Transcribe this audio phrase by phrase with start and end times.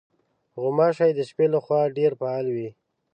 [0.61, 2.69] غوماشې د شپې له خوا ډېرې فعالې وي.